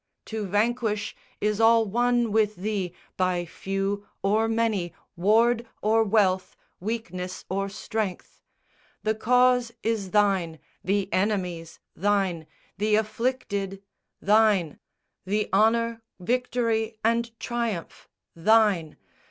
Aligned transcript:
To 0.25 0.47
vanquish 0.47 1.15
is 1.39 1.61
all 1.61 1.85
one 1.85 2.31
with 2.31 2.55
Thee, 2.55 2.91
by 3.17 3.45
few 3.45 4.07
Or 4.23 4.47
many, 4.47 4.95
ward 5.15 5.67
or 5.79 6.03
wealth, 6.03 6.55
weakness 6.79 7.45
or 7.49 7.69
strength. 7.69 8.41
The 9.03 9.13
cause 9.13 9.71
is 9.83 10.09
Thine, 10.09 10.57
the 10.83 11.07
enemies 11.13 11.77
Thine, 11.95 12.47
the 12.79 12.95
afflicted 12.95 13.83
Thine! 14.19 14.79
The 15.23 15.49
honour, 15.53 16.01
victory, 16.19 16.97
and 17.03 17.39
triumph 17.39 18.09
Thine! 18.35 18.97